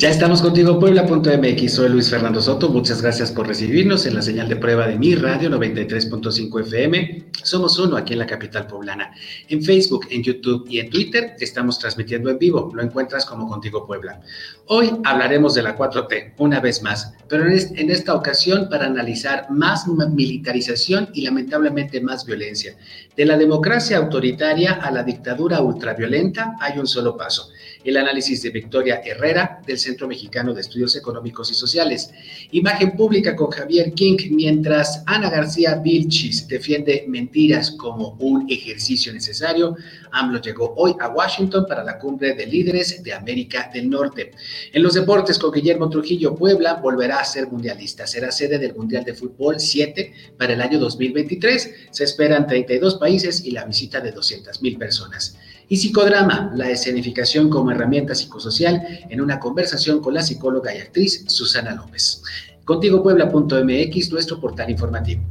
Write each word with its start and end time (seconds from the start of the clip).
Ya 0.00 0.08
estamos 0.08 0.40
contigo, 0.40 0.80
Puebla.mx. 0.80 1.74
Soy 1.74 1.90
Luis 1.90 2.08
Fernando 2.08 2.40
Soto. 2.40 2.70
Muchas 2.70 3.02
gracias 3.02 3.30
por 3.30 3.46
recibirnos 3.46 4.06
en 4.06 4.14
la 4.14 4.22
señal 4.22 4.48
de 4.48 4.56
prueba 4.56 4.86
de 4.86 4.96
mi 4.96 5.14
radio 5.14 5.50
93.5 5.50 6.62
FM. 6.62 7.24
Somos 7.42 7.78
uno 7.78 7.98
aquí 7.98 8.14
en 8.14 8.20
la 8.20 8.26
capital 8.26 8.66
poblana. 8.66 9.12
En 9.48 9.62
Facebook, 9.62 10.06
en 10.08 10.22
YouTube 10.22 10.64
y 10.70 10.78
en 10.78 10.88
Twitter 10.88 11.36
estamos 11.38 11.78
transmitiendo 11.78 12.30
en 12.30 12.38
vivo. 12.38 12.72
Lo 12.74 12.82
encuentras 12.82 13.26
como 13.26 13.46
Contigo 13.46 13.86
Puebla. 13.86 14.22
Hoy 14.68 14.90
hablaremos 15.04 15.52
de 15.52 15.64
la 15.64 15.76
4T, 15.76 16.32
una 16.38 16.60
vez 16.60 16.82
más, 16.82 17.12
pero 17.28 17.44
en 17.46 17.90
esta 17.90 18.14
ocasión 18.14 18.70
para 18.70 18.86
analizar 18.86 19.50
más 19.50 19.86
militarización 19.86 21.10
y 21.12 21.20
lamentablemente 21.26 22.00
más 22.00 22.24
violencia. 22.24 22.74
De 23.14 23.26
la 23.26 23.36
democracia 23.36 23.98
autoritaria 23.98 24.72
a 24.72 24.90
la 24.90 25.02
dictadura 25.02 25.60
ultraviolenta 25.60 26.56
hay 26.58 26.78
un 26.78 26.86
solo 26.86 27.18
paso 27.18 27.50
el 27.84 27.96
análisis 27.96 28.42
de 28.42 28.50
Victoria 28.50 29.00
Herrera 29.04 29.60
del 29.66 29.78
Centro 29.90 30.06
Mexicano 30.06 30.54
de 30.54 30.60
Estudios 30.60 30.94
Económicos 30.94 31.50
y 31.50 31.54
Sociales. 31.54 32.10
Imagen 32.52 32.96
pública 32.96 33.34
con 33.34 33.50
Javier 33.50 33.92
King, 33.92 34.18
mientras 34.30 35.02
Ana 35.04 35.28
García 35.28 35.74
Vilchis 35.74 36.46
defiende 36.46 37.06
mentiras 37.08 37.72
como 37.72 38.16
un 38.20 38.46
ejercicio 38.48 39.12
necesario. 39.12 39.76
AMLO 40.12 40.40
llegó 40.40 40.74
hoy 40.76 40.94
a 41.00 41.08
Washington 41.08 41.66
para 41.66 41.82
la 41.82 41.98
cumbre 41.98 42.34
de 42.34 42.46
líderes 42.46 43.02
de 43.02 43.12
América 43.12 43.68
del 43.74 43.90
Norte. 43.90 44.30
En 44.72 44.82
los 44.84 44.94
deportes 44.94 45.40
con 45.40 45.50
Guillermo 45.50 45.90
Trujillo, 45.90 46.36
Puebla 46.36 46.74
volverá 46.74 47.18
a 47.18 47.24
ser 47.24 47.48
mundialista. 47.48 48.06
Será 48.06 48.30
sede 48.30 48.60
del 48.60 48.76
Mundial 48.76 49.04
de 49.04 49.14
Fútbol 49.14 49.58
7 49.58 50.12
para 50.38 50.52
el 50.52 50.60
año 50.60 50.78
2023. 50.78 51.74
Se 51.90 52.04
esperan 52.04 52.46
32 52.46 52.94
países 52.94 53.44
y 53.44 53.50
la 53.50 53.64
visita 53.64 54.00
de 54.00 54.12
200 54.12 54.62
mil 54.62 54.78
personas. 54.78 55.36
Y 55.72 55.76
psicodrama, 55.76 56.50
la 56.56 56.68
escenificación 56.68 57.48
como 57.48 57.70
herramienta 57.70 58.12
psicosocial 58.12 58.82
en 59.08 59.20
una 59.20 59.38
conversación 59.38 60.00
con 60.00 60.14
la 60.14 60.20
psicóloga 60.20 60.74
y 60.74 60.78
actriz 60.78 61.24
Susana 61.28 61.72
López. 61.76 62.24
Contigo 62.64 63.00
Puebla.mx, 63.04 64.10
nuestro 64.10 64.40
portal 64.40 64.68
informativo. 64.68 65.22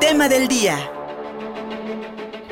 Tema 0.00 0.28
del 0.28 0.48
día. 0.48 0.78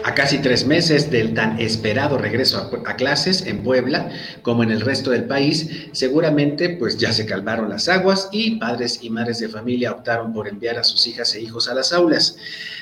A 0.05 0.15
casi 0.15 0.39
tres 0.39 0.67
meses 0.67 1.13
del 1.13 1.33
tan 1.33 1.61
esperado 1.61 2.19
regreso 2.19 2.59
a, 2.85 2.97
clases 2.97 3.47
en 3.47 3.63
Puebla, 3.63 4.11
como 4.43 4.65
en 4.65 4.73
el 4.73 4.81
resto 4.81 5.11
del 5.13 5.27
país, 5.27 5.89
seguramente 5.93 6.71
pues 6.71 6.99
ya 6.99 7.13
se 7.13 7.25
calmaron 7.25 7.69
las 7.69 7.89
aguas 7.89 8.29
y 8.33 8.57
padres 8.57 8.99
y 9.03 9.11
madres 9.11 9.39
de 9.39 9.49
familia 9.49 9.93
optaron 9.93 10.33
por 10.33 10.49
enviar 10.49 10.77
a 10.77 10.83
sus 10.83 11.07
hijas 11.07 11.33
e 11.37 11.43
hijos 11.43 11.69
a 11.69 11.75
las 11.75 11.93
aulas. 11.93 12.37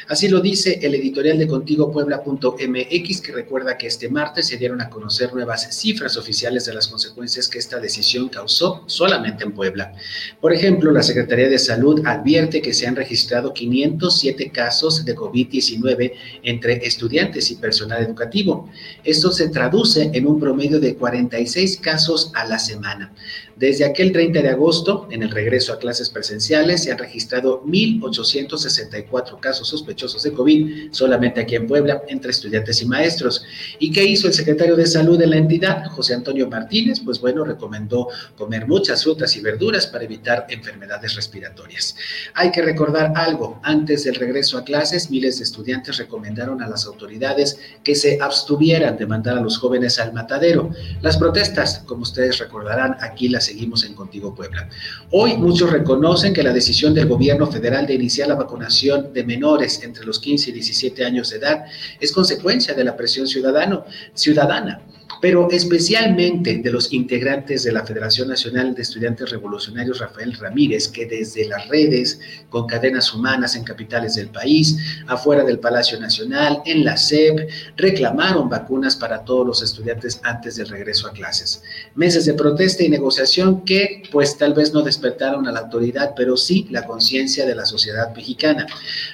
Así 0.09 0.29
lo 0.29 0.41
dice 0.41 0.81
el 0.83 0.95
editorial 0.95 1.39
de 1.39 1.47
contigopuebla.mx 1.47 3.21
que 3.21 3.33
recuerda 3.33 3.77
que 3.77 3.87
este 3.87 4.09
martes 4.09 4.49
se 4.49 4.57
dieron 4.57 4.81
a 4.81 4.89
conocer 4.89 5.33
nuevas 5.35 5.77
cifras 5.77 6.17
oficiales 6.17 6.65
de 6.65 6.75
las 6.75 6.89
consecuencias 6.89 7.49
que 7.49 7.59
esta 7.59 7.79
decisión 7.79 8.29
causó 8.31 8.83
solamente 8.87 9.45
en 9.45 9.53
Puebla. 9.53 9.93
Por 10.41 10.55
ejemplo, 10.55 10.91
la 10.91 11.03
Secretaría 11.03 11.49
de 11.49 11.59
Salud 11.59 12.01
advierte 12.07 12.63
que 12.63 12.73
se 12.73 12.87
han 12.87 12.97
registrado 12.97 13.53
507 13.53 14.51
casos 14.51 15.05
de 15.05 15.15
COVID-19 15.15 16.13
entre 16.43 16.87
estudiantes 16.87 17.10
y 17.13 17.57
personal 17.57 18.03
educativo. 18.03 18.69
Esto 19.05 19.33
se 19.33 19.49
traduce 19.49 20.11
en 20.13 20.27
un 20.27 20.39
promedio 20.39 20.79
de 20.79 20.95
46 20.95 21.79
casos 21.79 22.31
a 22.35 22.45
la 22.45 22.59
semana. 22.59 23.13
Desde 23.61 23.85
aquel 23.85 24.11
30 24.11 24.41
de 24.41 24.49
agosto, 24.49 25.07
en 25.11 25.23
el 25.23 25.31
regreso 25.31 25.75
a 25.75 25.79
clases 25.79 26.09
presenciales, 26.09 26.83
se 26.83 26.93
han 26.93 26.97
registrado 26.97 27.63
1.864 27.65 29.39
casos 29.39 29.69
sospechosos 29.69 30.23
de 30.23 30.33
COVID 30.33 30.89
solamente 30.93 31.43
aquí 31.43 31.57
en 31.57 31.67
Puebla, 31.67 32.01
entre 32.09 32.31
estudiantes 32.31 32.81
y 32.81 32.87
maestros. 32.87 33.45
¿Y 33.79 33.93
qué 33.93 34.03
hizo 34.03 34.29
el 34.29 34.33
secretario 34.33 34.77
de 34.77 34.87
Salud 34.87 35.19
de 35.19 35.27
la 35.27 35.37
entidad, 35.37 35.85
José 35.91 36.15
Antonio 36.15 36.49
Martínez? 36.49 37.01
Pues 37.05 37.21
bueno, 37.21 37.45
recomendó 37.45 38.09
comer 38.35 38.67
muchas 38.67 39.03
frutas 39.03 39.37
y 39.37 39.43
verduras 39.43 39.87
para 39.87 40.05
evitar 40.05 40.47
enfermedades 40.49 41.15
respiratorias. 41.15 41.95
Hay 42.33 42.53
que 42.53 42.63
recordar 42.63 43.13
algo, 43.15 43.61
antes 43.63 44.05
del 44.05 44.15
regreso 44.15 44.57
a 44.57 44.65
clases, 44.65 45.11
miles 45.11 45.37
de 45.37 45.45
estudiantes 45.45 45.99
recomendaron 45.99 46.63
a 46.63 46.67
las 46.67 46.87
autoridades 46.87 47.59
que 47.85 47.95
se 47.95 48.17
abstuvieran 48.23 48.97
de 48.97 49.05
mandar 49.05 49.37
a 49.37 49.43
los 49.43 49.59
jóvenes 49.59 49.99
al 49.99 50.15
matadero. 50.15 50.71
Las 51.03 51.19
protestas, 51.19 51.81
como 51.85 52.05
ustedes 52.05 52.39
recordarán, 52.39 52.97
aquí 53.01 53.29
las 53.29 53.50
seguimos 53.51 53.85
en 53.85 53.95
Contigo 53.95 54.33
Puebla. 54.33 54.69
Hoy 55.11 55.37
muchos 55.37 55.71
reconocen 55.71 56.33
que 56.33 56.43
la 56.43 56.53
decisión 56.53 56.95
del 56.95 57.09
gobierno 57.09 57.49
federal 57.49 57.85
de 57.85 57.95
iniciar 57.95 58.29
la 58.29 58.37
vacunación 58.37 59.13
de 59.13 59.25
menores 59.25 59.83
entre 59.83 60.05
los 60.05 60.21
15 60.21 60.51
y 60.51 60.53
17 60.53 61.05
años 61.05 61.31
de 61.31 61.39
edad 61.39 61.65
es 61.99 62.13
consecuencia 62.13 62.75
de 62.75 62.85
la 62.85 62.97
presión 62.97 63.27
ciudadano, 63.27 63.85
ciudadana 64.15 64.83
pero 65.21 65.49
especialmente 65.51 66.59
de 66.59 66.71
los 66.71 66.93
integrantes 66.93 67.65
de 67.65 67.73
la 67.73 67.85
Federación 67.85 68.29
Nacional 68.29 68.75
de 68.75 68.83
Estudiantes 68.83 69.31
Revolucionarios 69.31 69.99
Rafael 69.99 70.35
Ramírez, 70.35 70.89
que 70.89 71.07
desde 71.07 71.47
las 71.47 71.69
redes, 71.69 72.21
con 72.49 72.67
cadenas 72.67 73.13
humanas 73.13 73.57
en 73.57 73.65
capitales 73.65 74.15
del 74.15 74.29
país, 74.29 74.77
afuera 75.07 75.45
del 75.45 75.59
Palacio 75.59 75.99
Nacional, 76.01 76.63
en 76.65 76.85
la 76.85 76.97
SEP, 76.97 77.49
reclamaron 77.77 78.49
vacunas 78.49 78.97
para 78.97 79.25
todos 79.25 79.47
los 79.47 79.63
estudiantes 79.63 80.21
antes 80.23 80.57
del 80.57 80.69
regreso 80.69 81.09
a 81.09 81.13
clases. 81.13 81.63
Meses 81.95 82.25
de 82.25 82.35
protesta 82.35 82.85
y 82.85 82.89
negociación 82.89 83.65
que 83.65 84.03
pues 84.11 84.37
tal 84.39 84.55
vez 84.55 84.73
no 84.73 84.83
despertaron 84.83 85.47
a 85.47 85.53
la 85.53 85.61
autoridad, 85.61 86.13
pero 86.17 86.37
sí 86.37 86.67
la 86.71 86.87
conciencia 86.87 87.47
de 87.47 87.55
la 87.55 87.67
sociedad 87.67 88.15
mexicana. 88.15 88.67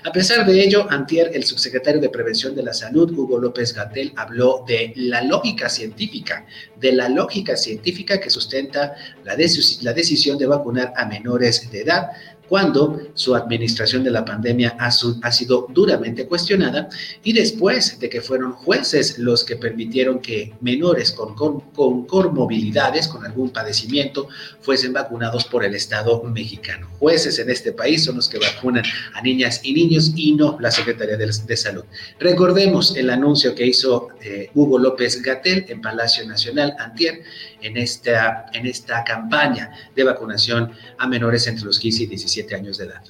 A 0.04 0.12
pesar 0.12 0.46
de 0.46 0.62
ello, 0.62 0.86
antier 0.90 1.30
el 1.34 1.44
subsecretario 1.44 2.00
de 2.00 2.08
Prevención 2.08 2.54
de 2.54 2.62
la 2.62 2.72
Salud, 2.72 3.10
Hugo 3.10 3.38
López 3.38 3.74
Gatel, 3.74 4.12
habló 4.16 4.64
de 4.66 4.92
la 4.96 5.22
lógica 5.22 5.68
científica 5.68 5.85
de 6.76 6.92
la 6.92 7.08
lógica 7.08 7.56
científica 7.56 8.20
que 8.20 8.30
sustenta 8.30 8.94
la, 9.24 9.36
la 9.36 9.92
decisión 9.92 10.38
de 10.38 10.46
vacunar 10.46 10.92
a 10.96 11.06
menores 11.06 11.70
de 11.70 11.80
edad 11.80 12.10
cuando 12.48 13.00
su 13.14 13.34
administración 13.34 14.04
de 14.04 14.10
la 14.10 14.24
pandemia 14.24 14.76
ha, 14.78 14.90
sido 14.90 15.66
duramente 15.70 16.26
cuestionada 16.26 16.88
y 17.22 17.32
después 17.32 17.98
de 17.98 18.08
que 18.08 18.20
fueron 18.20 18.52
jueces 18.52 19.18
los 19.18 19.44
que 19.44 19.56
permitieron 19.56 20.20
que 20.20 20.54
menores 20.60 21.12
con, 21.12 21.34
con, 21.34 21.60
con 21.72 22.06
comorbilidades, 22.06 23.08
con 23.08 23.24
algún 23.24 23.50
padecimiento, 23.50 24.28
fuesen 24.60 24.92
vacunados 24.92 25.44
por 25.44 25.64
el 25.64 25.74
Estado 25.74 26.22
mexicano. 26.22 26.88
Jueces 26.98 27.38
en 27.38 27.50
este 27.50 27.72
país 27.72 28.04
son 28.04 28.16
los 28.16 28.28
que 28.28 28.38
vacunan 28.38 28.84
a 29.14 29.22
niñas 29.22 29.60
y 29.62 29.72
niños 29.72 30.12
y 30.14 30.34
no 30.34 30.56
la 30.60 30.70
Secretaría 30.70 31.16
de, 31.16 31.56
Salud. 31.56 31.84
Recordemos 32.20 32.96
el 32.96 33.10
anuncio 33.10 33.54
que 33.54 33.66
hizo 33.66 34.08
eh, 34.20 34.50
Hugo 34.54 34.78
López 34.78 35.22
Gatel 35.22 35.64
en 35.68 35.80
Palacio 35.80 36.26
Nacional 36.26 36.74
antier 36.78 37.22
en 37.62 37.76
esta, 37.76 38.46
en 38.52 38.66
esta 38.66 39.02
campaña 39.04 39.70
de 39.94 40.04
vacunación 40.04 40.72
a 40.98 41.08
menores 41.08 41.46
entre 41.46 41.64
los 41.64 41.78
15 41.78 42.04
y 42.04 42.06
17 42.06 42.35
años 42.54 42.78
de 42.78 42.84
edad. 42.84 43.02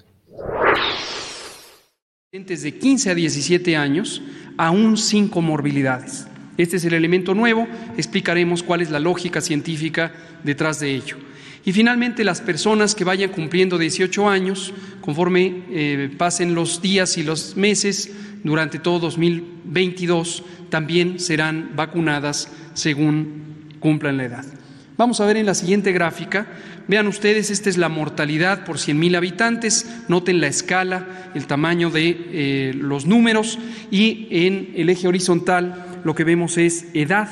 De 2.32 2.78
15 2.78 3.10
a 3.10 3.14
17 3.14 3.76
años, 3.76 4.22
aún 4.56 4.96
sin 4.96 5.28
comorbilidades. 5.28 6.26
Este 6.58 6.76
es 6.76 6.84
el 6.84 6.94
elemento 6.94 7.34
nuevo, 7.34 7.66
explicaremos 7.96 8.62
cuál 8.62 8.82
es 8.82 8.90
la 8.90 9.00
lógica 9.00 9.40
científica 9.40 10.12
detrás 10.44 10.80
de 10.80 10.94
ello. 10.94 11.16
Y 11.64 11.72
finalmente, 11.72 12.24
las 12.24 12.40
personas 12.40 12.94
que 12.94 13.04
vayan 13.04 13.30
cumpliendo 13.30 13.78
18 13.78 14.28
años, 14.28 14.72
conforme 15.00 15.64
eh, 15.70 16.10
pasen 16.16 16.54
los 16.54 16.80
días 16.80 17.18
y 17.18 17.24
los 17.24 17.56
meses 17.56 18.10
durante 18.44 18.78
todo 18.78 19.00
2022, 19.00 20.44
también 20.70 21.18
serán 21.18 21.72
vacunadas 21.74 22.48
según 22.74 23.76
cumplan 23.80 24.16
la 24.16 24.24
edad. 24.24 24.65
Vamos 24.98 25.20
a 25.20 25.26
ver 25.26 25.36
en 25.36 25.44
la 25.44 25.54
siguiente 25.54 25.92
gráfica. 25.92 26.46
Vean 26.88 27.06
ustedes, 27.06 27.50
esta 27.50 27.68
es 27.68 27.76
la 27.76 27.90
mortalidad 27.90 28.64
por 28.64 28.76
100.000 28.78 29.16
habitantes. 29.16 29.86
Noten 30.08 30.40
la 30.40 30.46
escala, 30.46 31.30
el 31.34 31.46
tamaño 31.46 31.90
de 31.90 32.08
eh, 32.08 32.72
los 32.74 33.04
números 33.04 33.58
y 33.90 34.26
en 34.30 34.72
el 34.74 34.88
eje 34.88 35.06
horizontal 35.06 36.00
lo 36.02 36.14
que 36.14 36.24
vemos 36.24 36.56
es 36.56 36.86
edad 36.94 37.28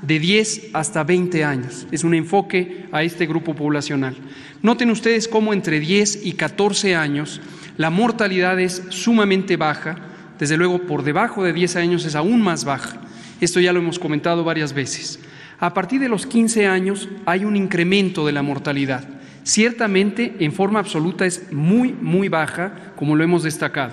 de 0.00 0.18
10 0.18 0.70
hasta 0.72 1.04
20 1.04 1.44
años. 1.44 1.86
Es 1.92 2.02
un 2.02 2.14
enfoque 2.14 2.86
a 2.92 3.02
este 3.02 3.26
grupo 3.26 3.54
poblacional. 3.54 4.16
Noten 4.62 4.90
ustedes 4.90 5.28
cómo 5.28 5.52
entre 5.52 5.80
10 5.80 6.24
y 6.24 6.32
14 6.32 6.96
años 6.96 7.42
la 7.76 7.90
mortalidad 7.90 8.58
es 8.58 8.84
sumamente 8.88 9.58
baja. 9.58 9.98
Desde 10.38 10.56
luego, 10.56 10.86
por 10.86 11.02
debajo 11.02 11.44
de 11.44 11.52
10 11.52 11.76
años 11.76 12.06
es 12.06 12.14
aún 12.14 12.40
más 12.40 12.64
baja. 12.64 13.02
Esto 13.42 13.60
ya 13.60 13.74
lo 13.74 13.80
hemos 13.80 13.98
comentado 13.98 14.44
varias 14.44 14.72
veces. 14.72 15.18
A 15.62 15.72
partir 15.74 16.00
de 16.00 16.08
los 16.08 16.26
15 16.26 16.66
años 16.66 17.08
hay 17.24 17.44
un 17.44 17.54
incremento 17.54 18.26
de 18.26 18.32
la 18.32 18.42
mortalidad. 18.42 19.04
Ciertamente, 19.44 20.34
en 20.40 20.52
forma 20.52 20.80
absoluta 20.80 21.24
es 21.24 21.52
muy, 21.52 21.92
muy 21.92 22.28
baja, 22.28 22.92
como 22.96 23.14
lo 23.14 23.22
hemos 23.22 23.44
destacado. 23.44 23.92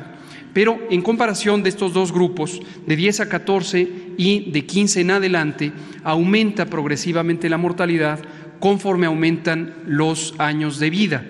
Pero 0.52 0.80
en 0.90 1.04
comparación 1.04 1.62
de 1.62 1.70
estos 1.70 1.94
dos 1.94 2.12
grupos, 2.12 2.60
de 2.88 2.96
10 2.96 3.20
a 3.20 3.30
14 3.30 3.88
y 4.18 4.50
de 4.50 4.66
15 4.66 5.02
en 5.02 5.12
adelante, 5.12 5.72
aumenta 6.04 6.66
progresivamente 6.66 7.50
la 7.50 7.60
mortalidad 7.60 8.18
conforme 8.60 9.06
aumentan 9.06 9.76
los 9.86 10.34
años 10.40 10.80
de 10.80 10.90
vida, 10.90 11.24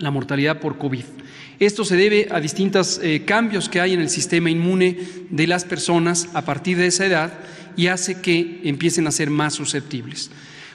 la 0.00 0.10
mortalidad 0.10 0.58
por 0.58 0.78
COVID. 0.78 1.04
Esto 1.60 1.84
se 1.84 1.94
debe 1.94 2.26
a 2.32 2.40
distintos 2.40 2.98
eh, 3.04 3.24
cambios 3.24 3.68
que 3.68 3.80
hay 3.80 3.92
en 3.92 4.00
el 4.00 4.08
sistema 4.08 4.50
inmune 4.50 4.98
de 5.30 5.46
las 5.46 5.64
personas 5.64 6.28
a 6.34 6.42
partir 6.42 6.76
de 6.76 6.86
esa 6.86 7.06
edad 7.06 7.34
y 7.80 7.86
hace 7.86 8.20
que 8.20 8.60
empiecen 8.64 9.06
a 9.06 9.10
ser 9.10 9.30
más 9.30 9.54
susceptibles. 9.54 10.30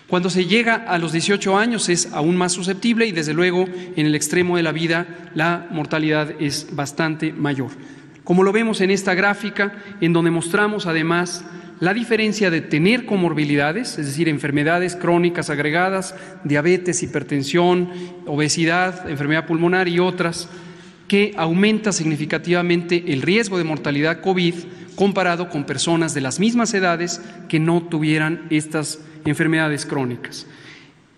Cuando 0.08 0.32
se 0.32 0.48
llega 0.48 0.74
a 0.74 0.98
los 0.98 1.12
18 1.12 1.56
años 1.56 1.88
es 1.88 2.12
aún 2.14 2.36
más 2.36 2.54
susceptible 2.54 3.06
y 3.06 3.12
desde 3.12 3.36
luego 3.36 3.68
en 3.96 4.08
el 4.08 4.16
extremo 4.16 4.58
de 4.58 4.64
la 4.64 4.72
vida 4.72 5.30
la 5.36 5.68
mortalidad 5.70 6.34
es 6.42 6.70
bastante 6.72 7.32
mayor. 7.32 7.70
Como 8.24 8.42
lo 8.42 8.52
vemos 8.52 8.82
en 8.82 8.90
esta 8.90 9.14
gráfica, 9.14 9.72
en 10.02 10.14
donde 10.14 10.32
mostramos 10.32 10.88
además 10.88 11.46
la 11.80 11.94
diferencia 11.94 12.50
de 12.50 12.62
tener 12.62 13.06
comorbilidades, 13.06 14.00
es 14.00 14.08
decir, 14.08 14.28
enfermedades 14.28 14.96
crónicas 14.96 15.52
agregadas, 15.52 16.16
diabetes, 16.44 17.04
hipertensión, 17.04 17.92
obesidad, 18.26 19.08
enfermedad 19.08 19.46
pulmonar 19.46 19.88
y 19.88 20.00
otras, 20.00 20.50
que 21.16 21.34
aumenta 21.38 21.94
significativamente 21.94 23.06
el 23.08 23.22
riesgo 23.22 23.58
de 23.58 23.64
mortalidad 23.64 24.20
COVID 24.20 24.54
comparado 24.98 25.48
con 25.48 25.64
personas 25.64 26.14
de 26.14 26.20
las 26.20 26.42
mismas 26.42 26.74
edades 26.74 27.22
que 27.48 27.58
no 27.58 27.84
tuvieran 27.84 28.48
estas 28.50 29.00
enfermedades 29.24 29.86
crónicas. 29.86 30.46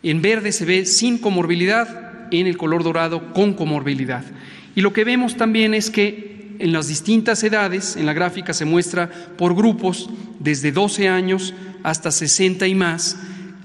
En 0.03 0.21
verde 0.21 0.51
se 0.51 0.65
ve 0.65 0.85
sin 0.85 1.17
comorbilidad, 1.17 2.27
en 2.29 2.45
el 2.45 2.57
color 2.57 2.83
dorado 2.83 3.33
con 3.33 3.55
comorbilidad. 3.55 4.23
Y 4.75 4.81
lo 4.81 4.93
que 4.93 5.03
vemos 5.03 5.35
también 5.35 5.73
es 5.73 5.89
que 5.89 6.55
en 6.59 6.73
las 6.73 6.89
distintas 6.89 7.43
edades, 7.43 7.95
en 7.95 8.05
la 8.05 8.13
gráfica 8.13 8.53
se 8.53 8.65
muestra 8.65 9.09
por 9.35 9.55
grupos, 9.55 10.11
desde 10.39 10.71
12 10.71 11.07
años 11.07 11.55
hasta 11.81 12.11
60 12.11 12.67
y 12.67 12.75
más, 12.75 13.17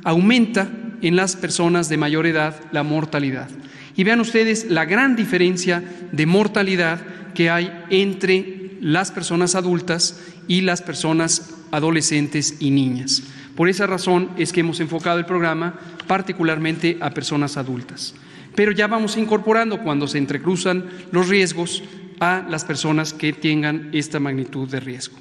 aumenta 0.02 0.70
en 1.02 1.14
las 1.14 1.36
personas 1.36 1.90
de 1.90 1.98
mayor 1.98 2.24
edad 2.24 2.58
la 2.72 2.84
mortalidad. 2.84 3.50
Y 3.96 4.04
vean 4.04 4.20
ustedes 4.20 4.66
la 4.70 4.84
gran 4.84 5.16
diferencia 5.16 5.82
de 6.12 6.26
mortalidad 6.26 7.00
que 7.34 7.50
hay 7.50 7.72
entre 7.90 8.72
las 8.80 9.10
personas 9.10 9.54
adultas 9.54 10.20
y 10.48 10.62
las 10.62 10.82
personas 10.82 11.54
adolescentes 11.70 12.56
y 12.60 12.70
niñas. 12.70 13.22
Por 13.56 13.68
esa 13.68 13.86
razón 13.86 14.30
es 14.38 14.52
que 14.52 14.60
hemos 14.60 14.80
enfocado 14.80 15.18
el 15.18 15.26
programa 15.26 15.78
particularmente 16.06 16.98
a 17.00 17.10
personas 17.10 17.56
adultas. 17.56 18.14
Pero 18.54 18.72
ya 18.72 18.86
vamos 18.86 19.16
incorporando 19.16 19.80
cuando 19.80 20.06
se 20.06 20.18
entrecruzan 20.18 20.84
los 21.10 21.28
riesgos 21.28 21.82
a 22.20 22.46
las 22.48 22.64
personas 22.64 23.12
que 23.12 23.32
tengan 23.32 23.90
esta 23.92 24.20
magnitud 24.20 24.68
de 24.68 24.80
riesgo. 24.80 25.16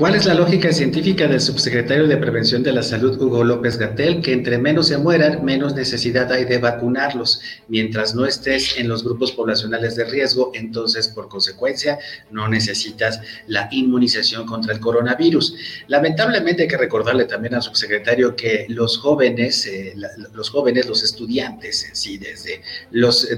¿Cuál 0.00 0.14
es 0.14 0.24
la 0.24 0.32
lógica 0.32 0.72
científica 0.72 1.28
del 1.28 1.42
subsecretario 1.42 2.08
de 2.08 2.16
Prevención 2.16 2.62
de 2.62 2.72
la 2.72 2.82
Salud, 2.82 3.20
Hugo 3.20 3.44
López 3.44 3.76
Gatel, 3.76 4.22
que 4.22 4.32
entre 4.32 4.56
menos 4.56 4.88
se 4.88 4.96
mueran, 4.96 5.44
menos 5.44 5.74
necesidad 5.74 6.32
hay 6.32 6.46
de 6.46 6.56
vacunarlos? 6.56 7.42
Mientras 7.68 8.14
no 8.14 8.24
estés 8.24 8.78
en 8.78 8.88
los 8.88 9.04
grupos 9.04 9.30
poblacionales 9.32 9.96
de 9.96 10.06
riesgo, 10.06 10.52
entonces, 10.54 11.06
por 11.08 11.28
consecuencia, 11.28 11.98
no 12.30 12.48
necesitas 12.48 13.20
la 13.46 13.68
inmunización 13.72 14.46
contra 14.46 14.72
el 14.72 14.80
coronavirus. 14.80 15.54
Lamentablemente 15.88 16.62
hay 16.62 16.68
que 16.68 16.78
recordarle 16.78 17.26
también 17.26 17.56
al 17.56 17.62
subsecretario 17.62 18.34
que 18.34 18.64
los 18.70 18.96
jóvenes, 18.96 19.66
eh, 19.66 19.94
los 20.32 20.48
jóvenes, 20.48 20.88
los 20.88 21.02
estudiantes, 21.04 21.90
sí, 21.92 22.16
desde, 22.16 22.62
los, 22.90 23.28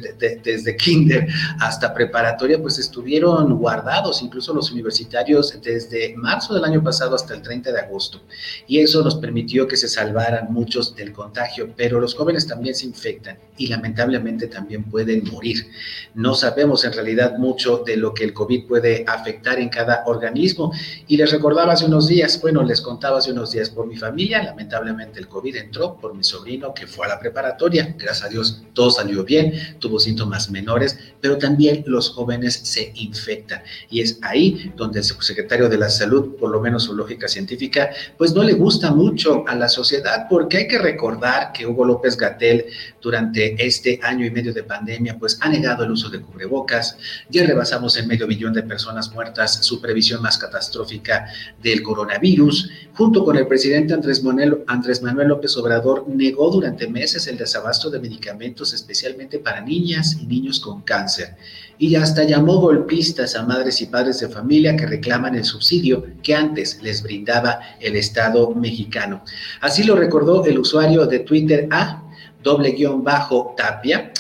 desde 0.45 0.77
kinder 0.77 1.27
hasta 1.59 1.93
preparatoria, 1.93 2.63
pues 2.63 2.79
estuvieron 2.79 3.59
guardados, 3.59 4.23
incluso 4.23 4.55
los 4.55 4.71
universitarios 4.71 5.61
desde 5.61 6.15
marzo 6.17 6.52
del 6.55 6.65
año 6.65 6.83
pasado 6.83 7.15
hasta 7.15 7.35
el 7.35 7.43
30 7.43 7.73
de 7.73 7.81
agosto. 7.81 8.21
Y 8.67 8.79
eso 8.79 9.03
nos 9.03 9.17
permitió 9.17 9.67
que 9.67 9.77
se 9.77 9.89
salvaran 9.89 10.53
muchos 10.53 10.95
del 10.95 11.13
contagio, 11.13 11.73
pero 11.77 12.01
los 12.01 12.15
jóvenes 12.15 12.47
también 12.47 12.75
se 12.75 12.87
infectan 12.87 13.39
y 13.57 13.69
lamentablemente 13.69 14.47
también 14.47 14.85
pueden 14.85 15.25
morir. 15.31 15.67
No 16.15 16.35
sabemos 16.35 16.85
en 16.85 16.93
realidad 16.93 17.39
mucho 17.39 17.83
de 17.85 17.97
lo 17.97 18.15
que 18.15 18.25
el 18.25 18.33
COVID 18.33 18.67
puede 18.67 19.05
afectar 19.07 19.59
en 19.59 19.69
cada 19.69 20.03
organismo. 20.07 20.73
Y 21.07 21.17
les 21.17 21.31
recordaba 21.31 21.73
hace 21.73 21.87
unos 21.87 22.09
días, 22.09 22.41
bueno, 22.41 22.63
les 22.63 22.81
contaba 22.81 23.19
hace 23.19 23.33
unos 23.33 23.53
días 23.53 23.71
por 23.71 23.87
mi 23.87 23.97
familia, 23.97 24.43
lamentablemente 24.43 25.21
el 25.21 25.29
COVID 25.29 25.57
entró 25.57 25.97
por 25.97 26.15
mi 26.15 26.25
sobrino 26.25 26.75
que 26.75 26.87
fue 26.87 27.07
a 27.07 27.11
la 27.11 27.21
preparatoria. 27.21 27.95
Gracias 27.99 28.25
a 28.25 28.29
Dios 28.29 28.63
todo 28.75 28.91
salió 28.91 29.25
bien, 29.25 29.77
tuvo 29.79 29.99
síntomas 29.99 30.51
menores, 30.51 30.99
pero 31.21 31.39
también 31.39 31.85
los 31.87 32.11
jóvenes 32.11 32.55
se 32.55 32.93
infectan. 32.95 33.63
Y 33.91 34.01
es 34.01 34.19
ahí 34.23 34.73
donde 34.77 35.01
el 35.01 35.05
subsecretario 35.05 35.69
de 35.69 35.79
la 35.79 35.89
Salud 35.89 36.32
por 36.37 36.51
lo 36.51 36.61
menos 36.61 36.85
su 36.85 36.95
lógica 36.95 37.29
científica, 37.29 37.91
pues 38.17 38.35
no 38.35 38.43
le 38.43 38.55
gusta 38.55 38.93
mucho 38.93 39.45
a 39.47 39.55
la 39.55 39.69
sociedad, 39.69 40.27
porque 40.29 40.59
hay 40.59 40.69
que 40.69 40.79
recordar 40.79 41.53
que 41.53 41.67
Hugo 41.67 41.85
López 41.85 42.17
Gatel 42.17 42.67
durante 43.01 43.65
este 43.65 43.99
año 44.03 44.25
y 44.25 44.31
medio 44.31 44.53
de 44.53 44.63
pandemia, 44.63 45.19
pues 45.19 45.39
ha 45.41 45.49
negado 45.49 45.85
el 45.85 45.91
uso 45.91 46.09
de 46.09 46.21
cubrebocas, 46.21 46.97
ya 47.29 47.45
rebasamos 47.45 47.97
el 47.97 48.07
medio 48.07 48.27
millón 48.27 48.53
de 48.53 48.63
personas 48.63 49.13
muertas, 49.13 49.65
su 49.65 49.81
previsión 49.81 50.23
más 50.23 50.39
catastrófica 50.39 51.27
del 51.63 51.83
coronavirus, 51.83 52.71
junto 52.95 53.25
con 53.25 53.37
el 53.37 53.47
presidente 53.47 53.95
Andrés 53.95 54.23
Manuel, 54.23 54.63
Andrés 54.67 55.03
Manuel 55.03 55.29
López 55.29 55.57
Obrador, 55.57 56.05
negó 56.09 56.51
durante 56.51 56.87
meses 56.87 57.27
el 57.27 57.39
desabasto 57.39 57.91
de 57.91 58.01
medicamentos, 58.01 58.73
especialmente 58.73 59.39
para 59.39 59.61
niñas 59.61 60.19
y 60.21 60.27
niños 60.27 60.61
con 60.61 60.83
cáncer 60.83 61.37
y 61.79 61.95
hasta 61.97 62.25
llamó 62.25 62.61
golpistas 62.61 63.35
a 63.37 63.45
madres 63.45 63.81
y 63.81 63.87
padres 63.87 64.21
de 64.21 64.29
familia 64.29 64.77
que 64.77 64.87
reclaman 64.87 65.35
el 65.35 65.45
subsidio 65.45 66.07
que 66.23 66.35
antes 66.35 66.83
les 66.83 67.03
brindaba 67.03 67.61
el 67.81 67.97
Estado 67.97 68.55
mexicano. 68.55 69.25
Así 69.61 69.83
lo 69.85 69.97
recordó 69.97 70.45
el 70.45 70.59
usuario 70.59 71.07
de 71.07 71.21
Twitter 71.21 71.69
a 71.71 72.03
doble 72.43 72.73
guion 72.73 73.03
bajo 73.03 73.55
tapia 73.57 74.13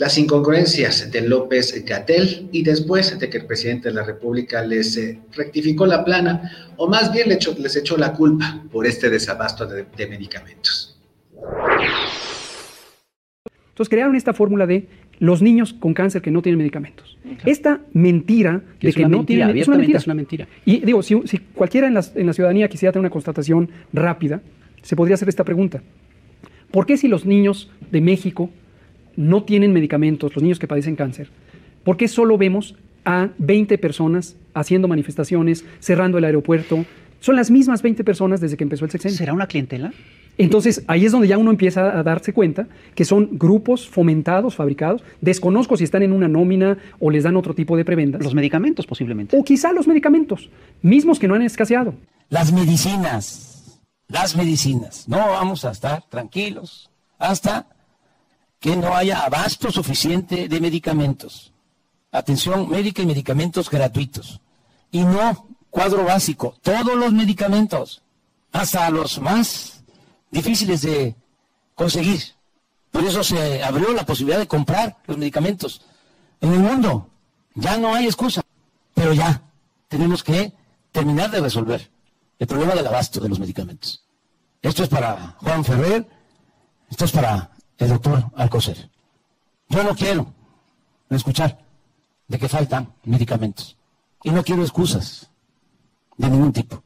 las 0.00 0.16
incongruencias 0.16 1.10
de 1.12 1.20
López 1.20 1.84
Gatel 1.84 2.48
y 2.52 2.62
después 2.62 3.18
de 3.18 3.28
que 3.28 3.36
el 3.36 3.44
presidente 3.44 3.90
de 3.90 3.94
la 3.96 4.02
República 4.02 4.64
les 4.64 4.96
eh, 4.96 5.20
rectificó 5.32 5.84
la 5.84 6.02
plana 6.02 6.72
o 6.78 6.88
más 6.88 7.12
bien 7.12 7.28
les 7.28 7.76
echó, 7.76 7.98
la 7.98 8.14
culpa 8.14 8.62
por 8.72 8.86
este 8.86 9.10
desabasto 9.10 9.66
de, 9.66 9.84
de 9.94 10.06
medicamentos. 10.06 10.98
Entonces 13.68 13.90
crearon 13.90 14.16
esta 14.16 14.32
fórmula 14.32 14.66
de 14.66 14.88
los 15.20 15.42
niños 15.42 15.74
con 15.74 15.94
cáncer 15.94 16.22
que 16.22 16.30
no 16.30 16.42
tienen 16.42 16.58
medicamentos. 16.58 17.16
Esta 17.44 17.80
mentira 17.92 18.62
de 18.80 18.92
que 18.92 19.06
no 19.06 19.24
tienen 19.24 19.56
es 19.56 19.68
una 19.68 19.76
mentira. 19.76 19.98
es 19.98 20.06
una 20.06 20.14
mentira. 20.14 20.48
Y 20.64 20.80
digo, 20.80 21.02
si, 21.02 21.14
cualquiera 21.54 21.86
en 21.86 21.94
la, 21.94 22.04
en 22.14 22.26
la 22.26 22.32
ciudadanía 22.32 22.68
quisiera 22.68 22.90
tener 22.90 23.00
una 23.00 23.10
constatación 23.10 23.68
rápida, 23.92 24.40
se 24.82 24.96
podría 24.96 25.14
hacer 25.14 25.28
esta 25.28 25.44
pregunta. 25.44 25.82
¿Por 26.70 26.86
qué 26.86 26.96
si 26.96 27.06
los 27.06 27.26
niños 27.26 27.70
de 27.90 28.00
México 28.00 28.50
no 29.16 29.44
tienen 29.44 29.72
medicamentos, 29.72 30.34
los 30.34 30.42
niños 30.42 30.58
que 30.58 30.66
padecen 30.66 30.96
cáncer, 30.96 31.28
por 31.84 31.98
qué 31.98 32.08
solo 32.08 32.38
vemos 32.38 32.76
a 33.04 33.28
20 33.38 33.76
personas 33.78 34.36
haciendo 34.54 34.88
manifestaciones, 34.88 35.66
cerrando 35.80 36.16
el 36.16 36.24
aeropuerto? 36.24 36.86
Son 37.20 37.36
las 37.36 37.50
mismas 37.50 37.82
20 37.82 38.04
personas 38.04 38.40
desde 38.40 38.56
que 38.56 38.64
empezó 38.64 38.86
el 38.86 38.90
sexenio. 38.90 39.18
¿Será 39.18 39.34
una 39.34 39.46
clientela? 39.46 39.92
Entonces, 40.44 40.82
ahí 40.86 41.04
es 41.04 41.12
donde 41.12 41.28
ya 41.28 41.36
uno 41.36 41.50
empieza 41.50 41.98
a 41.98 42.02
darse 42.02 42.32
cuenta 42.32 42.66
que 42.94 43.04
son 43.04 43.28
grupos 43.32 43.86
fomentados, 43.86 44.54
fabricados. 44.54 45.02
Desconozco 45.20 45.76
si 45.76 45.84
están 45.84 46.02
en 46.02 46.12
una 46.12 46.28
nómina 46.28 46.78
o 46.98 47.10
les 47.10 47.24
dan 47.24 47.36
otro 47.36 47.54
tipo 47.54 47.76
de 47.76 47.84
prebendas. 47.84 48.22
Los 48.22 48.34
medicamentos, 48.34 48.86
posiblemente. 48.86 49.38
O 49.38 49.44
quizá 49.44 49.70
los 49.72 49.86
medicamentos, 49.86 50.48
mismos 50.80 51.18
que 51.18 51.28
no 51.28 51.34
han 51.34 51.42
escaseado. 51.42 51.92
Las 52.30 52.52
medicinas, 52.52 53.82
las 54.08 54.34
medicinas. 54.34 55.06
No 55.06 55.18
vamos 55.18 55.66
a 55.66 55.72
estar 55.72 56.04
tranquilos 56.08 56.90
hasta 57.18 57.66
que 58.60 58.74
no 58.76 58.94
haya 58.96 59.20
abasto 59.20 59.70
suficiente 59.70 60.48
de 60.48 60.58
medicamentos. 60.58 61.52
Atención 62.12 62.70
médica 62.70 63.02
y 63.02 63.06
medicamentos 63.06 63.68
gratuitos. 63.68 64.40
Y 64.90 65.04
no 65.04 65.48
cuadro 65.68 66.04
básico, 66.04 66.56
todos 66.62 66.96
los 66.96 67.12
medicamentos, 67.12 68.02
hasta 68.52 68.88
los 68.88 69.20
más 69.20 69.79
difíciles 70.30 70.82
de 70.82 71.14
conseguir. 71.74 72.20
Por 72.90 73.04
eso 73.04 73.22
se 73.22 73.62
abrió 73.62 73.92
la 73.92 74.04
posibilidad 74.04 74.38
de 74.38 74.48
comprar 74.48 74.98
los 75.06 75.16
medicamentos 75.16 75.82
en 76.40 76.52
el 76.52 76.60
mundo. 76.60 77.08
Ya 77.54 77.78
no 77.78 77.94
hay 77.94 78.06
excusa, 78.06 78.42
pero 78.94 79.12
ya 79.12 79.42
tenemos 79.88 80.22
que 80.22 80.52
terminar 80.92 81.30
de 81.30 81.40
resolver 81.40 81.90
el 82.38 82.46
problema 82.46 82.74
del 82.74 82.86
abasto 82.86 83.20
de 83.20 83.28
los 83.28 83.38
medicamentos. 83.38 84.04
Esto 84.62 84.82
es 84.82 84.88
para 84.88 85.36
Juan 85.38 85.64
Ferrer, 85.64 86.08
esto 86.90 87.04
es 87.04 87.12
para 87.12 87.50
el 87.78 87.88
doctor 87.88 88.30
Alcocer. 88.36 88.90
Yo 89.68 89.82
no 89.82 89.94
quiero 89.94 90.34
escuchar 91.08 91.58
de 92.28 92.38
que 92.38 92.48
faltan 92.48 92.92
medicamentos 93.04 93.76
y 94.22 94.30
no 94.30 94.42
quiero 94.42 94.62
excusas 94.62 95.30
de 96.16 96.28
ningún 96.28 96.52
tipo. 96.52 96.82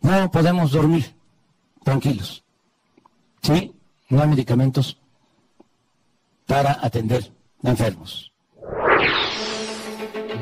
No 0.00 0.30
podemos 0.30 0.72
dormir 0.72 1.14
tranquilos. 1.84 2.42
Sí, 3.42 3.72
no 4.08 4.22
hay 4.22 4.28
medicamentos 4.28 4.98
para 6.46 6.78
atender 6.84 7.30
a 7.62 7.70
enfermos. 7.70 8.32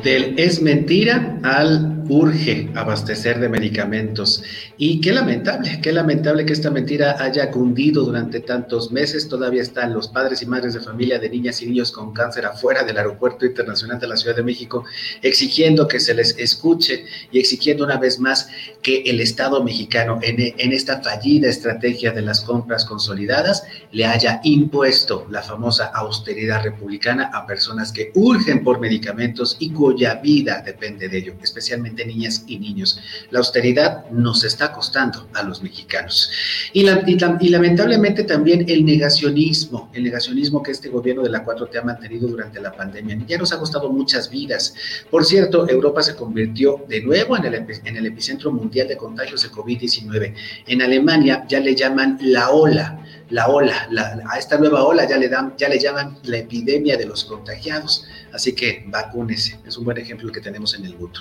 Del 0.03 0.39
es 0.39 0.63
mentira 0.63 1.39
al 1.43 2.02
urge 2.09 2.71
abastecer 2.75 3.39
de 3.41 3.49
medicamentos. 3.49 4.43
Y 4.77 5.01
qué 5.01 5.13
lamentable, 5.13 5.81
qué 5.83 5.93
lamentable 5.93 6.45
que 6.45 6.53
esta 6.53 6.71
mentira 6.71 7.17
haya 7.19 7.51
cundido 7.51 8.05
durante 8.05 8.41
tantos 8.41 8.93
meses. 8.93 9.29
Todavía 9.29 9.63
están 9.63 9.93
los 9.93 10.09
padres 10.09 10.43
y 10.43 10.47
madres 10.47 10.75
de 10.75 10.81
familia 10.81 11.19
de 11.19 11.31
niñas 11.31 11.63
y 11.63 11.67
niños 11.67 11.93
con 11.93 12.13
cáncer 12.13 12.47
afuera 12.47 12.85
del 12.85 12.99
Aeropuerto 12.99 13.47
Internacional 13.47 14.01
de 14.01 14.09
la 14.09 14.17
Ciudad 14.17 14.37
de 14.37 14.43
México, 14.43 14.85
exigiendo 15.23 15.87
que 15.87 16.01
se 16.01 16.15
les 16.15 16.37
escuche 16.39 17.05
y 17.31 17.39
exigiendo 17.39 17.85
una 17.85 17.99
vez 17.99 18.19
más 18.19 18.49
que 18.83 19.03
el 19.03 19.21
Estado 19.21 19.63
mexicano, 19.63 20.19
en, 20.23 20.55
en 20.59 20.73
esta 20.73 21.03
fallida 21.03 21.49
estrategia 21.49 22.13
de 22.13 22.23
las 22.23 22.41
compras 22.41 22.85
consolidadas, 22.85 23.65
le 23.93 24.07
haya 24.07 24.41
impuesto 24.45 25.27
la 25.31 25.43
famosa 25.43 25.87
austeridad 25.87 26.63
republicana 26.63 27.31
a 27.33 27.47
personas 27.47 27.93
que 27.93 28.11
urgen 28.15 28.65
por 28.65 28.81
medicamentos 28.81 29.57
y 29.59 29.71
cuya 29.71 30.15
vida 30.17 30.63
depende 30.65 31.09
de 31.09 31.19
ello, 31.19 31.35
especialmente 31.43 31.92
niñas 31.93 32.45
y 32.47 32.59
niños. 32.59 32.99
La 33.31 33.39
austeridad 33.39 34.11
nos 34.11 34.45
está 34.45 34.73
costando 34.73 35.29
a 35.35 35.43
los 35.43 35.63
mexicanos. 35.63 36.31
Y, 36.73 36.85
lamentablemente 36.85 38.25
también 38.25 38.65
el 38.69 38.85
negacionismo, 38.85 39.91
el 39.93 40.05
negacionismo 40.05 40.63
que 40.63 40.73
este 40.73 40.89
gobierno 40.89 41.23
de 41.23 41.31
la 41.31 41.45
4T 41.45 41.79
ha 41.79 41.85
mantenido 41.85 42.29
durante 42.29 42.61
la 42.61 42.73
pandemia, 42.73 43.19
ya 43.27 43.39
nos 43.39 43.53
ha 43.53 43.59
costado 43.59 43.91
muchas 43.91 44.31
vidas. 44.31 44.75
Por 45.11 45.25
cierto, 45.25 45.69
Europa 45.69 46.03
se 46.03 46.15
convirtió 46.15 46.85
de 46.89 47.03
nuevo 47.03 47.37
en 47.37 47.97
el 47.97 48.07
epicentro 48.07 48.53
mundial 48.53 48.89
de 48.89 48.97
contagios 48.97 49.43
de 49.43 49.51
COVID-19. 49.51 50.35
En 50.67 50.83
Alemania 50.83 51.45
ya 51.49 51.61
le 51.61 51.75
llaman 51.75 52.19
la 52.21 52.51
ola 52.51 52.99
la 53.33 53.49
ola, 53.49 53.89
a 54.31 54.39
esta 54.39 54.59
nueva 54.59 54.85
ola 54.85 55.09
ya 55.09 55.17
le, 55.17 55.29
dan, 55.29 55.55
ya 55.57 55.69
le 55.69 55.79
llaman 55.79 56.19
la 56.25 56.39
epidemia 56.39 56.99
de 56.99 57.07
los 57.07 57.25
contagiados. 57.25 58.05
Así 58.33 58.55
que 58.55 58.85
vacúnese, 58.87 59.59
es 59.67 59.77
un 59.77 59.85
buen 59.85 59.99
ejemplo 59.99 60.31
que 60.33 60.41
tenemos 60.41 60.75
en 60.75 60.87
el 60.87 60.97
mundo. 60.97 61.21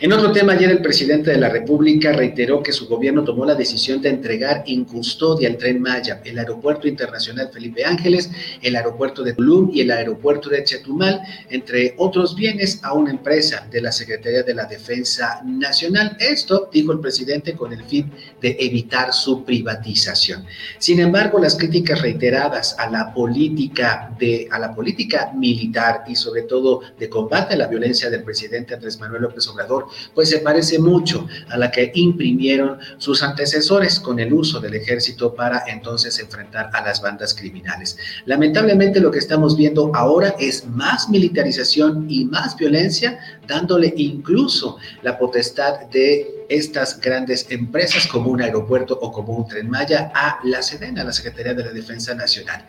En 0.00 0.12
otro 0.12 0.32
tema, 0.32 0.52
ayer 0.52 0.70
el 0.70 0.82
presidente 0.82 1.30
de 1.30 1.38
la 1.38 1.48
República 1.48 2.12
reiteró 2.12 2.62
que 2.62 2.72
su 2.72 2.86
gobierno 2.86 3.24
tomó 3.24 3.44
la 3.46 3.54
decisión 3.54 4.00
de 4.02 4.10
entregar 4.10 4.64
en 4.66 4.84
custodia 4.84 5.48
el 5.48 5.56
tren 5.56 5.80
Maya, 5.80 6.20
el 6.24 6.38
aeropuerto 6.38 6.88
internacional 6.88 7.50
Felipe 7.52 7.84
Ángeles, 7.84 8.30
el 8.62 8.76
aeropuerto 8.76 9.22
de 9.22 9.34
Tulum 9.34 9.70
y 9.72 9.80
el 9.82 9.90
aeropuerto 9.90 10.48
de 10.48 10.64
Chetumal, 10.64 11.22
entre 11.48 11.94
otros 11.98 12.34
bienes, 12.34 12.80
a 12.82 12.94
una 12.94 13.10
empresa 13.10 13.66
de 13.70 13.80
la 13.82 13.92
Secretaría 13.92 14.42
de 14.42 14.54
la 14.54 14.64
Defensa 14.64 15.42
Nacional. 15.44 16.16
Esto, 16.20 16.68
dijo 16.72 16.92
el 16.92 17.00
presidente, 17.00 17.54
con 17.54 17.72
el 17.72 17.84
fin 17.84 18.10
de 18.40 18.56
evitar 18.60 19.12
su 19.12 19.44
privatización. 19.44 20.44
Sin 20.78 21.00
embargo, 21.00 21.38
la 21.38 21.49
críticas 21.56 22.00
reiteradas 22.00 22.76
a 22.78 22.88
la 22.90 23.12
política 23.12 24.14
de 24.18 24.48
a 24.50 24.58
la 24.58 24.74
política 24.74 25.32
militar 25.34 26.04
y 26.06 26.16
sobre 26.16 26.42
todo 26.42 26.80
de 26.98 27.08
combate 27.08 27.54
a 27.54 27.56
la 27.56 27.66
violencia 27.66 28.10
del 28.10 28.22
presidente 28.22 28.74
Andrés 28.74 28.98
Manuel 28.98 29.22
López 29.22 29.46
Obrador, 29.48 29.86
pues 30.14 30.30
se 30.30 30.38
parece 30.38 30.78
mucho 30.78 31.26
a 31.48 31.56
la 31.56 31.70
que 31.70 31.90
imprimieron 31.94 32.78
sus 32.98 33.22
antecesores 33.22 34.00
con 34.00 34.18
el 34.18 34.32
uso 34.32 34.60
del 34.60 34.74
ejército 34.74 35.34
para 35.34 35.64
entonces 35.66 36.18
enfrentar 36.18 36.70
a 36.72 36.82
las 36.82 37.00
bandas 37.00 37.34
criminales. 37.34 37.96
Lamentablemente 38.26 39.00
lo 39.00 39.10
que 39.10 39.18
estamos 39.18 39.56
viendo 39.56 39.90
ahora 39.94 40.34
es 40.38 40.66
más 40.66 41.08
militarización 41.08 42.06
y 42.08 42.24
más 42.24 42.56
violencia, 42.56 43.18
dándole 43.46 43.92
incluso 43.96 44.78
la 45.02 45.18
potestad 45.18 45.80
de 45.90 46.39
estas 46.50 47.00
grandes 47.00 47.46
empresas 47.50 48.08
como 48.08 48.30
un 48.30 48.42
aeropuerto 48.42 48.98
o 49.00 49.12
como 49.12 49.34
un 49.34 49.46
tren 49.46 49.70
Maya 49.70 50.10
a 50.12 50.40
la 50.44 50.62
Sedena, 50.62 51.04
la 51.04 51.12
Secretaría 51.12 51.54
de 51.54 51.64
la 51.64 51.70
Defensa 51.70 52.12
Nacional. 52.14 52.66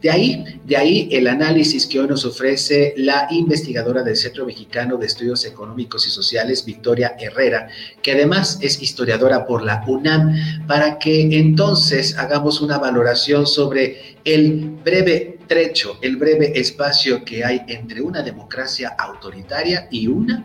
De 0.00 0.08
ahí, 0.08 0.60
de 0.64 0.76
ahí 0.76 1.08
el 1.10 1.26
análisis 1.26 1.86
que 1.86 1.98
hoy 1.98 2.06
nos 2.06 2.24
ofrece 2.24 2.94
la 2.96 3.26
investigadora 3.30 4.04
del 4.04 4.16
Centro 4.16 4.46
Mexicano 4.46 4.96
de 4.96 5.06
Estudios 5.06 5.44
Económicos 5.44 6.06
y 6.06 6.10
Sociales, 6.10 6.64
Victoria 6.64 7.16
Herrera, 7.18 7.68
que 8.00 8.12
además 8.12 8.58
es 8.62 8.80
historiadora 8.80 9.44
por 9.46 9.64
la 9.64 9.84
UNAM, 9.86 10.66
para 10.68 10.98
que 10.98 11.36
entonces 11.36 12.16
hagamos 12.16 12.60
una 12.60 12.78
valoración 12.78 13.48
sobre 13.48 14.16
el 14.24 14.76
breve 14.84 15.38
trecho, 15.48 15.98
el 16.02 16.16
breve 16.16 16.58
espacio 16.58 17.24
que 17.24 17.44
hay 17.44 17.62
entre 17.66 18.00
una 18.00 18.22
democracia 18.22 18.94
autoritaria 18.96 19.88
y 19.90 20.06
una 20.06 20.44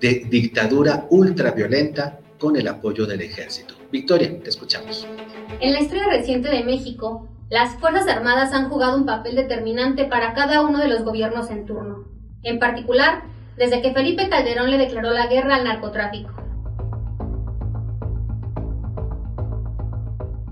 de 0.00 0.26
dictadura 0.30 1.06
ultraviolenta 1.10 2.18
con 2.40 2.56
el 2.56 2.66
apoyo 2.66 3.06
del 3.06 3.20
ejército. 3.20 3.74
Victoria, 3.92 4.42
te 4.42 4.48
escuchamos. 4.48 5.06
En 5.60 5.72
la 5.72 5.80
historia 5.80 6.08
reciente 6.08 6.48
de 6.48 6.64
México, 6.64 7.28
las 7.50 7.74
Fuerzas 7.74 8.08
Armadas 8.08 8.52
han 8.52 8.70
jugado 8.70 8.96
un 8.96 9.06
papel 9.06 9.36
determinante 9.36 10.06
para 10.06 10.32
cada 10.32 10.62
uno 10.62 10.78
de 10.78 10.88
los 10.88 11.04
gobiernos 11.04 11.50
en 11.50 11.66
turno, 11.66 12.06
en 12.42 12.58
particular 12.58 13.22
desde 13.56 13.82
que 13.82 13.92
Felipe 13.92 14.28
Calderón 14.30 14.70
le 14.70 14.78
declaró 14.78 15.10
la 15.10 15.26
guerra 15.26 15.56
al 15.56 15.64
narcotráfico. 15.64 16.32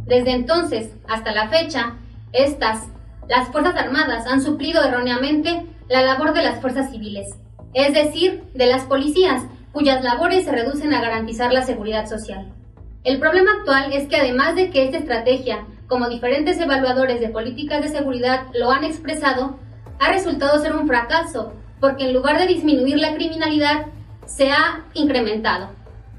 Desde 0.04 0.32
entonces 0.32 0.94
hasta 1.08 1.32
la 1.32 1.48
fecha, 1.48 1.96
estas, 2.32 2.88
las 3.28 3.48
Fuerzas 3.48 3.76
Armadas, 3.76 4.26
han 4.26 4.42
suplido 4.42 4.84
erróneamente 4.84 5.66
la 5.88 6.02
labor 6.02 6.34
de 6.34 6.42
las 6.42 6.60
fuerzas 6.60 6.90
civiles, 6.90 7.34
es 7.72 7.94
decir, 7.94 8.44
de 8.54 8.66
las 8.66 8.84
policías, 8.84 9.44
cuyas 9.78 10.02
labores 10.02 10.44
se 10.44 10.50
reducen 10.50 10.92
a 10.92 11.00
garantizar 11.00 11.52
la 11.52 11.62
seguridad 11.62 12.08
social. 12.08 12.52
El 13.04 13.20
problema 13.20 13.52
actual 13.52 13.92
es 13.92 14.08
que 14.08 14.16
además 14.16 14.56
de 14.56 14.70
que 14.70 14.84
esta 14.84 14.98
estrategia, 14.98 15.66
como 15.86 16.08
diferentes 16.08 16.58
evaluadores 16.58 17.20
de 17.20 17.28
políticas 17.28 17.80
de 17.82 17.88
seguridad 17.88 18.46
lo 18.54 18.72
han 18.72 18.82
expresado, 18.82 19.56
ha 20.00 20.10
resultado 20.10 20.60
ser 20.60 20.74
un 20.74 20.88
fracaso, 20.88 21.52
porque 21.78 22.06
en 22.06 22.12
lugar 22.12 22.40
de 22.40 22.48
disminuir 22.48 22.98
la 22.98 23.14
criminalidad, 23.14 23.86
se 24.26 24.50
ha 24.50 24.84
incrementado. 24.94 25.68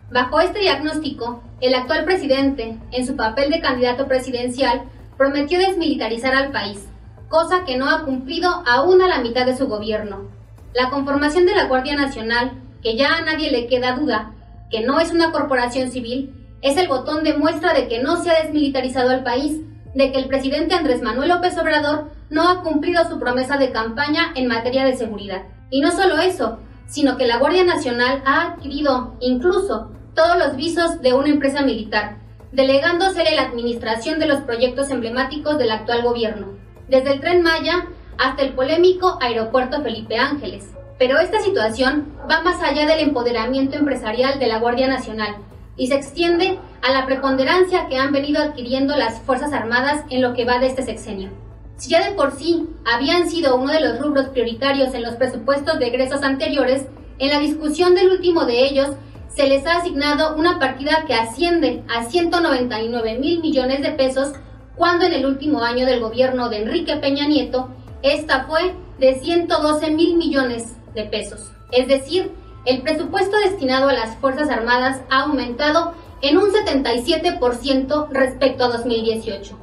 Bajo 0.10 0.40
este 0.40 0.60
diagnóstico, 0.60 1.44
el 1.60 1.76
actual 1.76 2.06
presidente, 2.06 2.78
en 2.92 3.06
su 3.06 3.18
papel 3.18 3.52
de 3.52 3.60
candidato 3.60 4.08
presidencial, 4.08 4.84
prometió 5.18 5.60
desmilitarizar 5.60 6.34
al 6.34 6.54
país, 6.54 6.88
cosa 7.28 7.66
que 7.66 7.76
no 7.76 7.90
ha 7.90 8.06
cumplido 8.06 8.64
aún 8.66 9.02
a 9.02 9.10
la 9.10 9.20
mitad 9.20 9.46
de 9.46 9.58
su 9.58 9.68
gobierno. 9.68 10.30
La 10.74 10.90
conformación 10.90 11.46
de 11.46 11.56
la 11.56 11.66
Guardia 11.66 11.98
Nacional 11.98 12.54
que 12.82 12.96
ya 12.96 13.18
a 13.18 13.22
nadie 13.22 13.52
le 13.52 13.68
queda 13.68 13.96
duda 13.96 14.34
que 14.70 14.82
no 14.82 15.00
es 15.00 15.12
una 15.12 15.32
corporación 15.32 15.92
civil, 15.92 16.36
es 16.62 16.78
el 16.78 16.88
botón 16.88 17.24
de 17.24 17.34
muestra 17.34 17.74
de 17.74 17.88
que 17.88 18.02
no 18.02 18.22
se 18.22 18.30
ha 18.30 18.44
desmilitarizado 18.44 19.12
el 19.12 19.24
país, 19.24 19.62
de 19.96 20.12
que 20.12 20.20
el 20.20 20.28
presidente 20.28 20.76
Andrés 20.76 21.02
Manuel 21.02 21.30
López 21.30 21.58
Obrador 21.58 22.12
no 22.30 22.48
ha 22.48 22.62
cumplido 22.62 23.08
su 23.10 23.20
promesa 23.20 23.58
de 23.58 23.72
campaña 23.72 24.32
en 24.36 24.48
materia 24.48 24.86
de 24.86 24.96
seguridad. 24.96 25.44
Y 25.72 25.82
no 25.82 25.92
solo 25.92 26.20
eso, 26.20 26.60
sino 26.88 27.18
que 27.18 27.28
la 27.28 27.38
Guardia 27.38 27.64
Nacional 27.64 28.22
ha 28.26 28.54
adquirido 28.54 29.16
incluso 29.20 29.92
todos 30.14 30.38
los 30.38 30.56
visos 30.56 31.02
de 31.02 31.14
una 31.14 31.30
empresa 31.30 31.62
militar, 31.62 32.18
delegándosele 32.52 33.36
la 33.36 33.44
administración 33.44 34.20
de 34.20 34.28
los 34.28 34.42
proyectos 34.42 34.90
emblemáticos 34.90 35.58
del 35.58 35.72
actual 35.72 36.04
gobierno, 36.04 36.48
desde 36.88 37.14
el 37.14 37.22
tren 37.22 37.42
Maya 37.42 37.88
hasta 38.18 38.44
el 38.44 38.54
polémico 38.54 39.18
aeropuerto 39.22 39.82
Felipe 39.82 40.18
Ángeles, 40.18 40.70
pero 41.00 41.18
esta 41.18 41.40
situación 41.40 42.14
va 42.30 42.42
más 42.42 42.62
allá 42.62 42.86
del 42.86 43.00
empoderamiento 43.00 43.78
empresarial 43.78 44.38
de 44.38 44.48
la 44.48 44.60
Guardia 44.60 44.88
Nacional 44.88 45.38
y 45.78 45.88
se 45.88 45.96
extiende 45.96 46.60
a 46.82 46.92
la 46.92 47.06
preponderancia 47.06 47.88
que 47.88 47.98
han 47.98 48.12
venido 48.12 48.44
adquiriendo 48.44 48.98
las 48.98 49.22
Fuerzas 49.22 49.54
Armadas 49.54 50.04
en 50.10 50.22
lo 50.22 50.34
que 50.34 50.44
va 50.44 50.60
de 50.60 50.68
este 50.68 50.84
sexenio. 50.84 51.30
Si 51.78 51.90
ya 51.90 52.04
de 52.04 52.16
por 52.16 52.34
sí 52.34 52.68
habían 52.86 53.30
sido 53.30 53.56
uno 53.56 53.72
de 53.72 53.80
los 53.80 53.98
rubros 54.00 54.28
prioritarios 54.28 54.94
en 54.94 55.04
los 55.04 55.16
presupuestos 55.16 55.80
de 55.80 55.88
egresos 55.88 56.22
anteriores, 56.22 56.86
en 57.18 57.30
la 57.30 57.40
discusión 57.40 57.96
del 57.96 58.12
último 58.12 58.46
de 58.46 58.66
ellos 58.66 58.90
se 59.34 59.48
les 59.48 59.66
ha 59.66 59.78
asignado 59.78 60.36
una 60.36 60.60
partida 60.60 61.06
que 61.08 61.14
asciende 61.14 61.82
a 61.88 62.04
199 62.04 63.20
mil 63.20 63.40
millones 63.40 63.82
de 63.82 63.92
pesos, 63.92 64.34
cuando 64.76 65.06
en 65.06 65.14
el 65.14 65.26
último 65.26 65.64
año 65.64 65.86
del 65.86 66.02
gobierno 66.02 66.50
de 66.50 66.64
Enrique 66.64 66.98
Peña 66.98 67.26
Nieto, 67.26 67.70
esta 68.02 68.44
fue 68.46 68.74
de 69.00 69.16
112 69.16 69.92
mil 69.92 70.18
millones 70.18 70.76
pesos. 71.06 71.52
Es 71.72 71.88
decir, 71.88 72.32
el 72.66 72.82
presupuesto 72.82 73.38
destinado 73.38 73.90
a 73.90 73.94
las 73.94 74.16
Fuerzas 74.18 74.50
Armadas 74.50 75.02
ha 75.10 75.22
aumentado 75.22 75.94
en 76.22 76.38
un 76.38 76.52
77% 76.52 78.10
respecto 78.12 78.66
a 78.66 78.70
2018. 78.70 79.58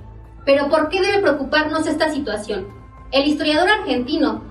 Pero 0.45 0.69
¿por 0.69 0.89
qué 0.89 1.01
debe 1.01 1.21
preocuparnos 1.21 1.87
esta 1.87 2.11
situación? 2.11 2.69
El 3.13 3.27
historiador 3.27 3.69
argentino 3.69 4.43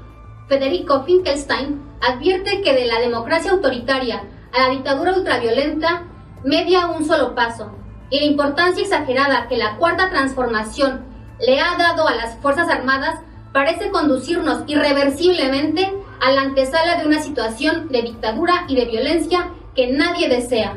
Federico 0.47 1.03
Finkelstein 1.03 1.81
advierte 2.01 2.61
que 2.61 2.73
de 2.73 2.85
la 2.85 2.99
democracia 2.99 3.51
autoritaria 3.51 4.23
a 4.53 4.63
la 4.63 4.69
dictadura 4.69 5.13
ultraviolenta 5.13 6.03
media 6.43 6.87
un 6.87 7.05
solo 7.05 7.33
paso, 7.33 7.71
y 8.09 8.19
la 8.19 8.25
importancia 8.25 8.83
exagerada 8.83 9.47
que 9.47 9.57
la 9.57 9.77
cuarta 9.77 10.09
transformación 10.09 11.03
le 11.39 11.59
ha 11.59 11.75
dado 11.77 12.07
a 12.07 12.15
las 12.15 12.37
Fuerzas 12.37 12.69
Armadas 12.69 13.19
parece 13.51 13.89
conducirnos 13.89 14.63
irreversiblemente 14.67 15.91
a 16.21 16.31
la 16.31 16.41
antesala 16.41 16.97
de 16.97 17.05
una 17.05 17.19
situación 17.19 17.89
de 17.89 18.01
dictadura 18.01 18.65
y 18.67 18.75
de 18.75 18.85
violencia 18.85 19.49
que 19.75 19.87
nadie 19.87 20.29
desea. 20.29 20.75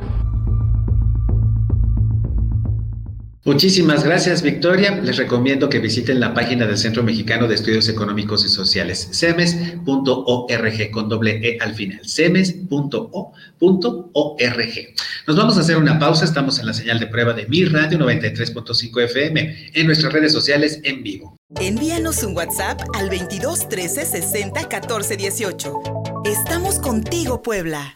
Muchísimas 3.49 4.05
gracias, 4.05 4.43
Victoria. 4.43 5.01
Les 5.03 5.17
recomiendo 5.17 5.71
que 5.71 5.79
visiten 5.79 6.21
la 6.21 6.35
página 6.35 6.67
del 6.67 6.77
Centro 6.77 7.03
Mexicano 7.03 7.49
de 7.49 7.55
Estudios 7.55 7.89
Económicos 7.89 8.45
y 8.45 8.51
Sociales, 8.51 9.09
cemes.org, 9.11 10.91
con 10.91 11.09
doble 11.09 11.41
E 11.43 11.57
al 11.59 11.75
final, 11.75 11.99
cemes.o.org. 12.07 13.39
Nos 15.27 15.37
vamos 15.37 15.57
a 15.57 15.61
hacer 15.61 15.79
una 15.79 15.99
pausa. 15.99 16.27
Estamos 16.27 16.59
en 16.59 16.67
la 16.67 16.75
señal 16.75 17.01
de 17.01 17.07
prueba 17.07 17.33
de 17.33 17.47
Mi 17.47 17.65
Radio 17.65 17.99
93.5 17.99 19.05
FM, 19.05 19.71
en 19.73 19.87
nuestras 19.87 20.13
redes 20.13 20.33
sociales 20.33 20.81
en 20.85 21.03
vivo. 21.03 21.39
Envíanos 21.59 22.23
un 22.25 22.37
WhatsApp 22.37 22.83
al 22.93 23.09
22 23.09 23.71
13 23.71 24.05
60 24.05 24.69
14 24.69 25.17
18. 25.17 25.73
Estamos 26.27 26.79
contigo, 26.81 27.41
Puebla. 27.41 27.95